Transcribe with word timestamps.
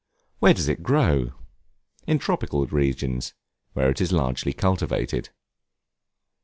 Where 0.39 0.55
does 0.55 0.67
it 0.67 0.81
grow? 0.81 1.33
In 2.07 2.17
tropical 2.17 2.65
regions, 2.65 3.35
where 3.73 3.91
it 3.91 4.01
is 4.01 4.11
largely 4.11 4.51
cultivated. 4.51 5.29